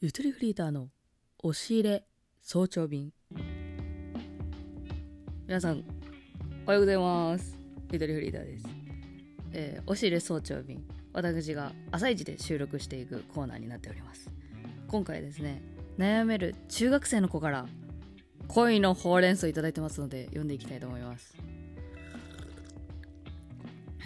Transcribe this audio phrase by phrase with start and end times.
[0.00, 0.90] ゆとりフリーターの
[1.42, 2.04] 押し入れ
[2.40, 3.10] 早朝便。
[5.48, 5.82] 皆さん
[6.64, 7.58] おはようございます。
[7.90, 8.66] ゆとりフリーターです、
[9.52, 10.84] えー、押し入れ早朝便。
[11.12, 14.30] 私が朝一で収録していくコーナーになっております。
[14.86, 15.60] 今回ですね
[15.98, 17.66] 悩める中学生の子から
[18.46, 21.36] 恋のほうれん草いただいてますので読んでいきたいと思います。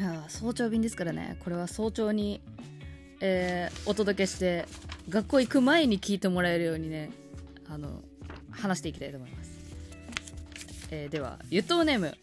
[0.01, 1.37] いや早朝便ですからね。
[1.41, 2.41] これは早朝に、
[3.21, 4.65] えー、お届けして
[5.09, 7.11] 学校行く前に聞いてもらえるようにね
[7.69, 8.03] あの
[8.51, 9.51] 話していきたいと思います、
[10.91, 12.17] えー、ではゆとネーム。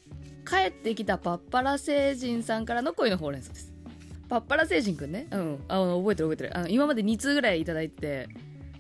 [0.50, 3.72] 帰ってきたパッパラ星人さんからの恋のほうれん草です。
[4.28, 5.28] パッパラ星人くんね。
[5.30, 5.64] うん。
[5.68, 6.58] あの覚えてる覚えてる。
[6.58, 8.28] あの今まで2通ぐらいいいて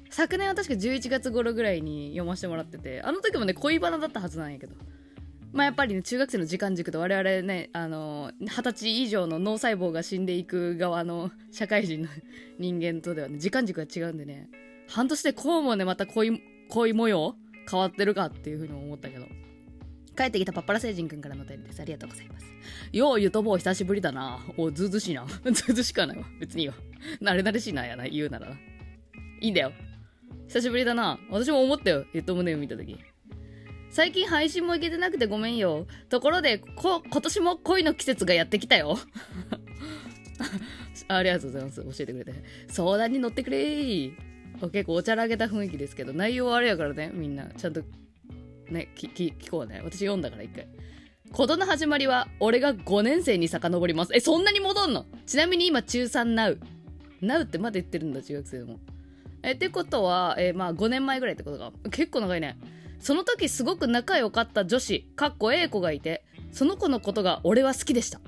[0.10, 4.74] 昨年は確か11月頃ぐらいに読ませてもらっててあの時もね恋バナだったはずなんやけど。
[5.52, 12.10] まあ、やっぱりね、中学生の時間軸と我々ね、あの、二十歳以上の脳細胞が死んでいく側の社会人の
[12.60, 14.50] 人間とではね、時間軸が違うんでね、
[14.88, 17.36] 半年でこうもね、また恋、恋模様
[17.70, 19.26] 変わってるかっていうふうに思ったけど。
[20.16, 21.82] 帰ってきたパッパラ星人くんからのお便りです。
[21.82, 22.46] ありがとうございます。
[22.92, 24.40] よう、ゆとぼう久しぶりだな。
[24.58, 25.26] お、ずうずしいな。
[25.52, 26.26] ずうずしかないわ。
[26.40, 26.76] 別にいいわ。
[27.22, 28.56] 慣れ慣れしいな、やな、言うならな。
[29.40, 29.72] いいんだよ。
[30.48, 31.18] 久しぶりだな。
[31.30, 32.06] 私も思ったよ。
[32.14, 32.98] ゆともねを見たとき。
[33.90, 35.88] 最近配信もいけてなくてごめんよ。
[36.10, 38.98] ところで、こ、今年も恋の季節がやってきたよ。
[41.08, 41.84] ありがとうございます。
[41.84, 42.34] 教えてくれて。
[42.68, 44.14] 相談に乗ってくれー。
[44.72, 47.46] 結構おちゃらけた雰囲気ですけど、内容はあれやからね、みんな。
[47.46, 47.82] ちゃんと、
[48.70, 49.82] ね、き、き、聞こうね。
[49.84, 50.68] 私読んだから一回。
[51.32, 54.16] 事の始まりは、俺が5年生に遡ります。
[54.16, 55.06] え、そんなに戻んの？
[55.26, 56.60] ちなみに今中3なう。
[57.22, 58.80] なうってまだ言ってるんだ、中学生でも。
[59.42, 61.72] え、ってことは、えまあ5年前ぐらいってことか。
[61.90, 62.58] 結構長いね。
[63.00, 68.20] その時すごく仲良かった女子、かっこ A 子がいて、その子のことが俺は好きでした。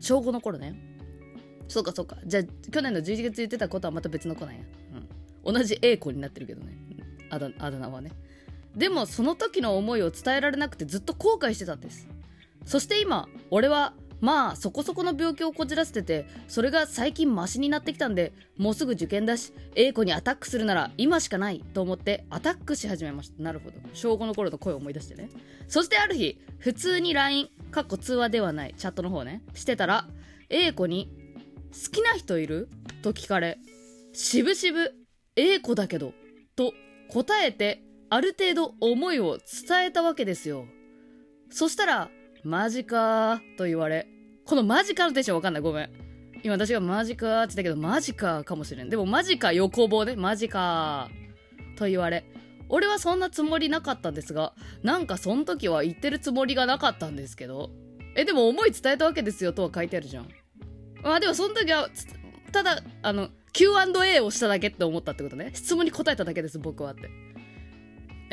[0.00, 0.74] 小5の頃ね。
[1.68, 2.16] そうかそうか。
[2.24, 4.60] じゃあ、去年の11月言ってたことはまた別の子なんや。
[5.44, 5.54] うん。
[5.54, 6.76] 同じ A 子になってるけどね。
[7.30, 8.12] あだあだ名はね。
[8.76, 12.06] でも、その時の思いを伝えられなくてずっと後悔してたんです。
[12.64, 23.42] そして今、俺はまあそこそこの病気をこじらせててそれが最近マシになってきたんでもうすぐ受験だし A 子にアタックするなら今しかないと思ってアタックし始めました。
[23.42, 23.76] なるほど。
[23.92, 25.28] 小5の頃の声を思い出してね。
[25.66, 30.06] そしてある日普通に LINE かっこ通話ではないチャットの方ねしてたら
[30.48, 31.10] A 子に
[31.72, 32.68] 好きな人いる？
[33.02, 33.58] と聞かれ
[34.12, 34.94] しぶしぶ
[35.34, 36.12] A 子だけど
[36.54, 36.72] と
[37.10, 39.38] 答えてある程度思いを
[39.68, 40.66] 伝えたわけですよ。
[41.50, 42.08] そしたら
[42.44, 44.08] マジかーと言われ
[44.44, 45.62] このマジかのテンションわかんない。
[45.62, 45.90] ごめん。
[46.42, 48.90] 今私がマジかって言ったけど、マジかかもしれん。
[48.90, 51.08] でもマジか横棒で、マジか
[51.76, 52.24] と言われ。
[52.68, 57.70] 俺はそんなつもりなかったんですが、なんかその時は言ってるつもりがなかったんですけど。
[58.16, 60.28] え、でも思い伝えたわけですよとは書いてあるじゃん。
[61.02, 61.88] まあでもその時は、
[62.50, 65.52] ただ、あの、Q&A をしただけって思ったってことね。
[65.54, 67.08] 質問に答えただけです、僕はって。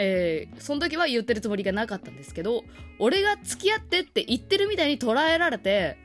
[0.01, 2.63] えー、その時は言ってるつもりがなかったんですけど、
[2.99, 5.97] 俺が付き合ってって言ってるみたいに捉えられて、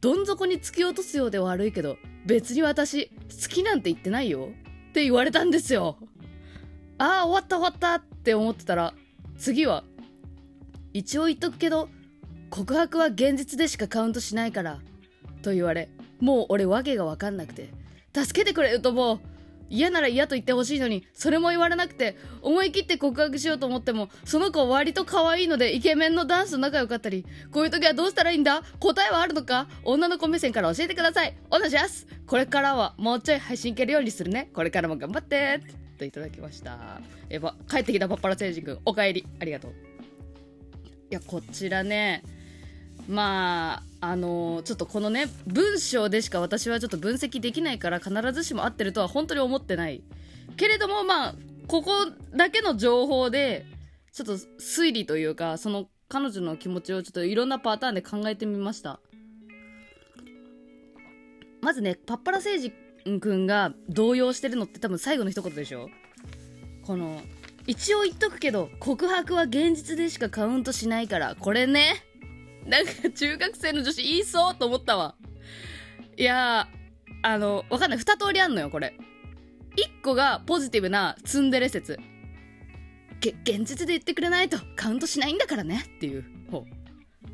[0.00, 4.48] どん底に突き落とすようで悪いけど、別に私、好きなんて言ってないよ
[4.88, 5.98] って言われたんですよ。
[6.96, 8.94] ああ、終わった終わったって思ってたら、
[9.36, 9.84] 次は、
[10.94, 11.90] 一応言っとくけど、
[12.48, 14.80] 告白は現実でしかカウントしないから、
[15.42, 17.68] と言われ、もう俺訳がわかんなくて、
[18.14, 19.20] 助けてくれると思う。
[19.68, 28.62] 嫌なら嫌と言ってほしいのに、それも言われなくて、思い切って告白しようと思っても、その子割と可愛いので、イケメンのダンスと仲良かったり、こういう時はどうしたらいいんだ？
[28.80, 29.68] 答えはあるのか？
[29.84, 31.36] 女の子目線から教えてください。
[31.50, 34.50] お願いしますこれからはもうちょい配信いけるようにするね。
[34.52, 35.60] これからも頑張って
[35.98, 37.00] といただきました。
[37.28, 39.26] えば、帰ってきたパッパラ星人くん、お帰り。
[39.40, 39.72] ありがとう。
[39.72, 39.74] い
[41.14, 42.22] や、こちらね、
[43.08, 50.02] まあ、あの、ちょっとこのね、文章でしか私はちょっと分析できないから必ずしも合ってるとは本当に思ってない。
[50.56, 51.34] けれども、まあ、
[51.66, 51.90] ここ
[52.34, 53.66] だけの情報で、
[54.12, 59.00] ちょっと推理というか、その彼女の気持ちをちょっといろんなパターンで考えてみました。
[61.60, 65.90] まずね、パッパラ星人くんが動揺してるのって多分最後の一言でしょ
[66.82, 67.20] この、
[67.66, 72.07] 一応言っとくけど、告白は現実でしかカウントしないから、これね。
[72.68, 75.16] なんか中学生の女子言いそうと思ったわ。
[76.16, 77.98] いやー、あの、わかんない。
[77.98, 78.94] 二通りあんのよ、これ。
[79.76, 81.98] 一個がポジティブなツンデレ説。
[83.20, 86.64] げ、現実で言ってくれないとカウントしないんだからねっていう方。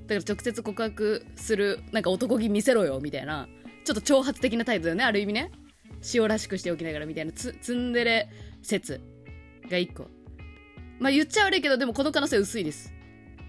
[0.06, 3.48] だから直接告白する、なんか男気見せろよ、みたいな。
[3.84, 5.50] ちょっと挑発的な態度だよね、ある意味ね。
[6.14, 8.28] 塩らしくしておきながらみたいなツツンデレ
[8.62, 9.00] 説
[9.68, 10.06] が一個。
[11.00, 12.92] まあ言っちゃ悪いけど、でもこの可能性薄いです。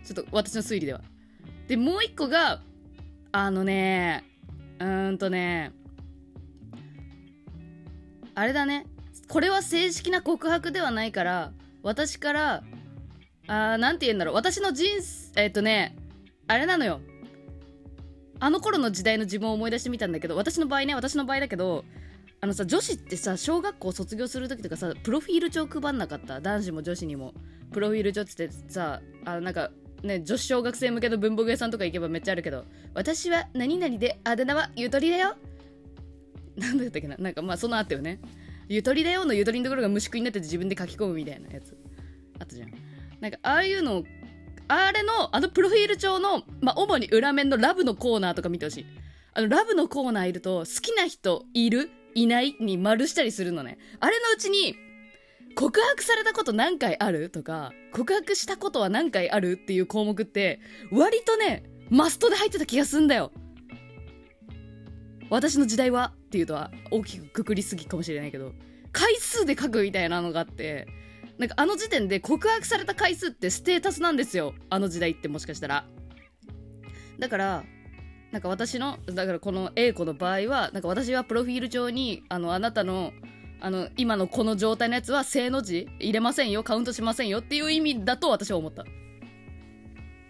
[0.04, 1.02] ちょっと私の推理では。
[1.68, 2.62] で、もう一個が、
[3.32, 4.24] あのね、
[4.80, 5.72] うーんとね、
[8.34, 8.86] あれだね、
[9.28, 11.52] これは正式な告白ではないから
[11.82, 12.64] 私から
[13.48, 14.36] あーなんて言うんだろう。
[14.36, 15.96] 私の人生えっとね
[16.48, 17.00] あれなのよ。
[18.40, 21.86] あの頃の時代の自分を思い出してみたんだけど私の場合ね私の場合だけど
[22.42, 26.42] あのさ女子ってさ小学校卒業する時とかさプロフィール帳配んなかった？
[26.42, 27.34] 男子も女子にも。
[27.72, 29.72] プロフィール帳ってさあなんか
[30.04, 35.36] ね女子小学生向けの文房具屋さんとか行けばめっちゃあるけど私は何々であだ名はゆとりだよ。
[36.56, 38.20] なんだったっけななんかまあそのあったよね。
[38.68, 41.78] ゆとりだよのゆとりのところが虫食いになってて自分で書き込むみたいなやつ。
[42.40, 42.72] あったじゃん。
[43.20, 44.04] なんかああいうの
[44.68, 48.86] あれのあのプロフィール帳のまあ主に裏面のラブのコーナーとか見てほしい。
[49.34, 51.90] あのラブのコーナーいると好きな人いる？
[52.14, 52.56] いない？
[52.60, 53.78] に丸したりするのね。
[54.00, 54.76] あれのうちに
[55.56, 57.30] 告白されたこと何回ある？
[57.30, 59.54] とか告白したことは何回ある？
[59.54, 60.60] っていう項目って
[60.92, 63.32] 割とねマストで入ってた気がすんだよ。
[65.30, 66.14] 私の時代は？
[66.26, 68.52] っていうとは大きくくくりすぎかもしれないけど
[68.92, 70.88] 回数で書くみたいなのがあって
[71.38, 74.54] なんかあの時点で告白された回数ってステータスなんですよ。
[74.70, 75.86] あの時代ってもしかしたら。
[77.18, 77.64] だから
[78.34, 83.14] なんか私のだからこの A 子の場合はなんか私はプロフィール帳にあのあなたの
[83.66, 88.86] あの今のこの状態のやつは正の字入れませんよカウントしませんよっていう意味だと私は思った。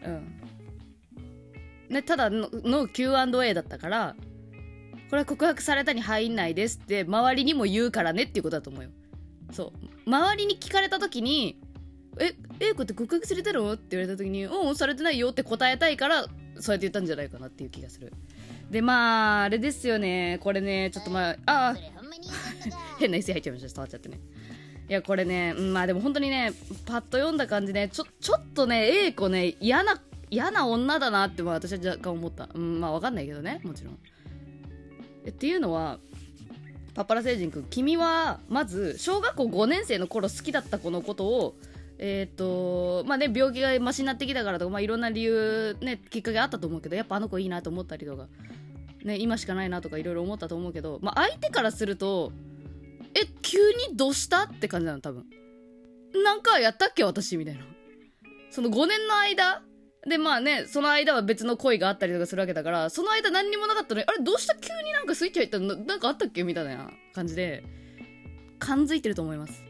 [0.06, 0.40] うん。
[1.90, 4.16] ねただのの Q&A だったから
[5.10, 8.90] これは告白されたに入んないですって周りにも言うからねっていうことだと思うよ。
[9.52, 10.10] そう。
[10.10, 11.60] 周りに聞かれた時に
[12.18, 18.14] 「え A 子って告白されたの?」って言われた時に「うんされてないよ」って答えたいからそうやって言ったんじゃないかなっていう気がする。
[18.72, 20.40] でまああれですよね。
[20.42, 21.95] これねちょっとまあああ
[23.00, 24.20] 変な SE 入っちゃいました触っちゃってね。
[24.88, 26.54] いやこれね、うん、まあでも本当にね
[26.86, 34.00] パッと読んだ感じねちょちょっとね A 子ね嫌な嫌な女だなってまあ私は若干思った、うん、まあわかんないけどねもちろん。
[35.26, 36.00] えっていうのは
[36.94, 41.56] パッパラ星人くん君はまず小学校5年生の頃好きだった子のことを
[41.98, 48.28] えっ、とまあね病気がマシになってきたからとか、まあ、いろんな理由ねきっかけあったと思うけどやっぱあの子いいなと思ったりとか
[49.04, 52.32] ね今しかないなとかいろいろ思ったと思うけど、まあ、相手からすると
[53.16, 53.58] え急
[53.90, 54.44] にどうした？
[54.44, 55.26] って感じなの多分。
[56.24, 57.38] なんかやったっけ私？
[57.38, 57.62] みたいな。
[58.52, 59.64] その5年の間？
[60.08, 64.56] でまあねその間は別の恋があったりとかするわけだからその間何にもなかったのにあれどうした？
[64.56, 65.76] 急になんかスイッチ入ったの？
[65.76, 66.44] なんかあったっけ？
[66.44, 67.64] みたいな感じで
[68.60, 69.64] 感づいてると思います。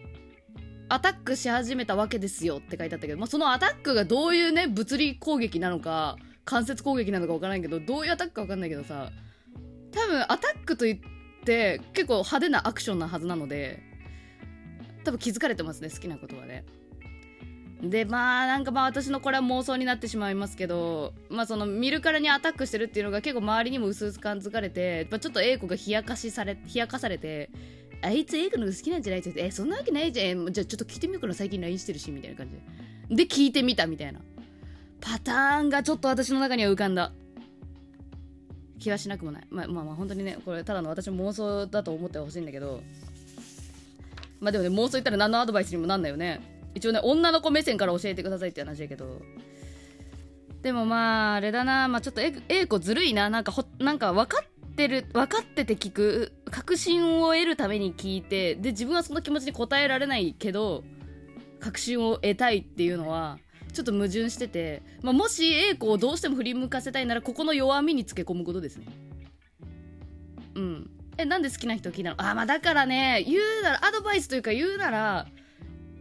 [0.89, 9.09] アタックし始めたわけですよって書いてあったけど、まあ、そのアタックがどういうね物理攻撃なのか間接攻撃なのか分からないけどどういうアタックか分かんないけどさ
[9.91, 11.07] 多分アタックといって
[11.45, 13.81] 結構派手なアクションなはずなので
[15.03, 16.65] 多分気づかれてますね好きなことはね
[17.81, 27.49] でまあなんかまあ私のこれは妄想になってしまいますけどまあその見るからにアタックしてるっていうのが結構周りにも薄々感づかれて、まあ、ちょっと A 子が冷やかしされ冷やかされて
[28.01, 30.51] あいつ A 子の好きなんじゃないって言ってえそんなわけないじゃん。
[30.51, 32.55] じゃあちょっと聞いてみようかな最近 LINE してるしみたいな感じ。
[33.15, 34.21] でで聞いてみたみたいな。
[35.01, 37.11] パターンがちょっと私の中には浮かんだ。
[38.79, 39.47] 気はしなくもない。
[39.49, 42.81] まあまあまあ本当にねこれただの私の妄想だと思ってほしいんだけど。
[44.39, 46.41] まあでもね妄想言ったら何のアドバイスにもなんないよね。
[46.75, 49.21] 一応ね女の子目線から教えてくださいって話だけど。
[50.61, 51.87] でもまああれだな。
[51.87, 53.29] まあちょっと A, A 子ずるいな。
[53.29, 58.55] なんかほなんか分かってる分かってて聞く確信を得るために聞いて。
[58.55, 60.83] で自分はその気持ちに応えられないけど
[61.59, 63.39] 確信を得たいっていうのは
[63.75, 68.85] ちょっと矛盾してて、まあ、もし A 子をどうしても振り向かせたいならここの弱みにつけ込むことですね。
[70.55, 70.89] うん。
[71.17, 72.15] えなんで好きな人を聞いたの？
[72.17, 75.27] あまあだからね言うならアドバイスというか言うなら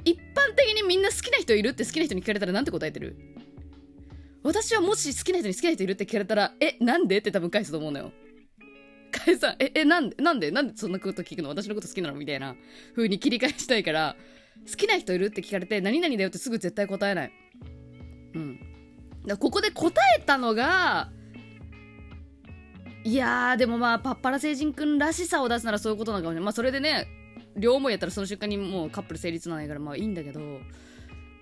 [0.04, 3.16] 一般的にみんな好きな人いるって好きな人に聞かれたらなんて答えてる？
[4.43, 7.19] 私はもし好きな人に好きな人いるって聞かれたらえなんで？
[7.19, 8.12] って多分返すと思うのよ。
[9.12, 10.16] 返さええなんで？
[10.23, 10.50] なんで？
[10.50, 11.49] なんでそんなこと聞くの？
[11.49, 12.14] 私のこと好きなの？
[12.14, 12.57] みたいな
[12.97, 14.16] 風に切り返したいから
[14.68, 15.26] 好きな人いる？
[15.26, 17.32] って聞かれて何々だよってすぐ絶対答えない。
[18.34, 18.61] うん。
[19.26, 21.11] だここで答えたのが
[23.04, 27.06] いやーでもまあパッパラ星人くんらしさを出すならそういうことなのかもしれないまあそれでね
[27.56, 30.40] 両思いやったらその瞬間にもうカップル成立なないからまあいいんだけど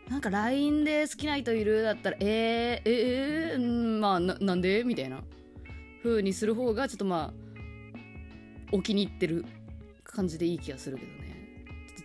[0.09, 1.83] なんか LINE で好きな人いる？
[1.83, 4.85] だったらえー、えー、まあななんで？
[4.85, 5.23] みたいな。
[6.02, 7.35] 風にする方がちょっとまあ
[8.73, 9.45] お気に入ってる
[10.02, 11.22] 感じでいい気がするけどね。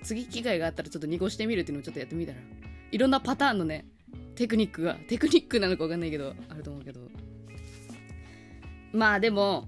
[0.07, 2.37] 次機会があったらちょっと濁してみるっていうのをちょっとやってみたら。
[2.89, 3.85] いろんなパターンのね
[4.35, 7.01] テクニックがテクニックなのか分かんないけどあると思うけど。
[8.93, 9.67] まあでも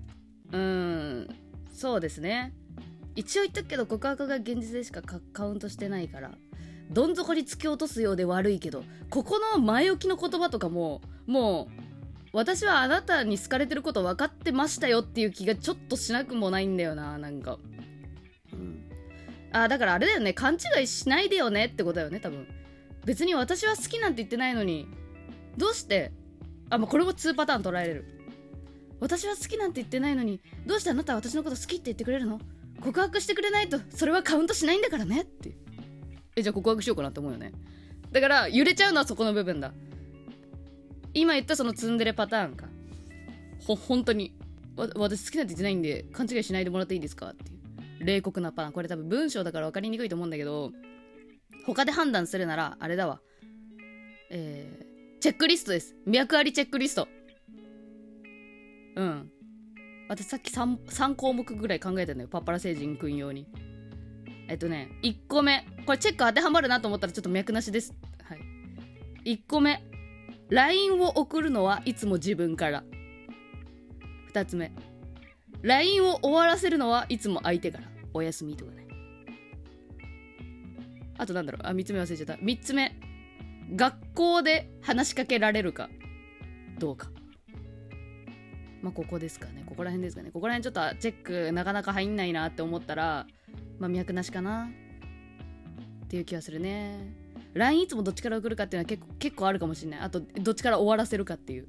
[0.51, 1.27] うーん
[1.73, 2.53] そうですね。
[3.15, 5.01] 一応言っとくけど告白が現実でしか
[5.33, 6.31] カウントしてないから。
[6.89, 11.89] どん底に突き落とすようで悪いけどここの前置きの言葉とかももう
[12.33, 17.57] 私はあなたに好かれてること分かってましたよっていう気がちょっとしなくもないんだよななんか、
[19.51, 20.33] あだからあれだよね。
[20.33, 22.47] 勘違いしないでよねってことだよね多分。
[23.05, 24.87] 別に私は好きなんて言ってないのに。
[25.57, 26.11] どうして？
[26.69, 28.05] あまあこれも2パターン捉えれる。
[28.99, 30.39] 私は好きなんて言ってないのに。
[30.65, 32.39] どうしてあなたは私のこと好きって言ってくれるの？
[32.81, 35.51] 告白してくれないとそれはカウントしないんだからねって。
[36.35, 37.51] えじゃあ告白しようかなって思うよね。
[38.11, 39.73] だから揺れちゃうのはそこの部分だ。
[41.13, 42.67] 今言ったそのツンデレパターンか。
[43.65, 44.35] ほ本当に。
[44.95, 47.58] 私好きなんて言ってないんで勘違いしないでもらっていいですかっていう。
[47.99, 50.71] 冷酷なパンこれ多分文章だから分かりにくいと思うんだけど
[51.65, 53.21] 他で判断するならあれだわ。
[54.31, 55.95] えー、チェックリストです。
[56.05, 57.07] 脈ありチェックリスト。
[58.95, 59.31] うん。
[60.07, 62.27] 私さっき 3, 3項目ぐらい考えたのよ。
[62.27, 63.47] パッパラ星人くん用に。
[64.47, 65.65] えっとね1個目。
[65.85, 67.93] これチェック当てはまるなと思ったらちょっと脈なしです。
[68.23, 68.39] はい。
[69.25, 69.83] 1個目。
[70.49, 72.83] LINE を送るのはいつも自分から。
[74.33, 74.71] 2つ目。
[75.61, 77.85] LINE を終わらせるのはいつも相手から。
[78.13, 78.87] おやすみとかね。
[81.17, 81.67] あとなんだろう。
[81.67, 82.33] あ3つ目忘れちゃった。
[82.33, 82.95] 3つ目。
[83.75, 85.89] 学校で話しかけられるか。
[86.79, 87.11] どうか。
[88.81, 89.63] まあここですかね。
[89.65, 90.31] ここら辺ですかね。
[90.31, 93.27] ここら辺ちょっとチェックなかなか入んないなって思ったら
[93.77, 94.69] まあ脈なしかな。
[96.05, 97.13] っていう気はするね。
[97.53, 99.99] LINE いつもどっちから送るかっていうのは結構結構あるかもしれない。
[99.99, 101.67] あとどっちから終わらせるかっていう、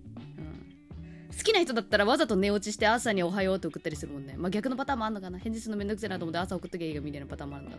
[1.36, 4.34] 好きな人だったらわざと寝落ちして朝におはようって送ったりするもんね。
[4.36, 5.38] まあ逆のパターンもあんのかな。
[5.38, 7.76] 返事するのめんどくせえなと思って朝送っときゃいいかみたいなパターンもあるんだ。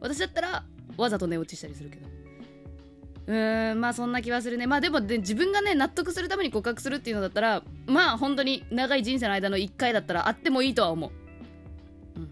[0.00, 0.64] 私だったら
[0.96, 2.06] わざと寝落ちしたりするけど。
[3.26, 4.66] うーんまあそんな気はするね。
[4.66, 11.10] まあでもで自分がね納得するために告白するっていうのだったらまあ本当に長い人生の間の1回だったらあってもいいとは思う、
[12.16, 12.30] うん、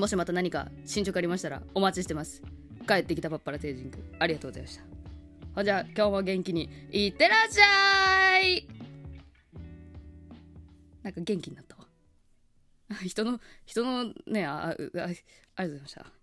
[0.00, 2.42] もしまた何か進捗ありましたらお待ちしてます。
[2.86, 4.82] 帰ってきたパッパラ星人くんありがとうございました。
[5.54, 8.83] ほじゃあ今日も元気にいってらっしゃい！
[11.04, 11.86] なんか元気になったわ。
[13.04, 15.12] 人の人のねああありがとう
[15.56, 16.13] ございました。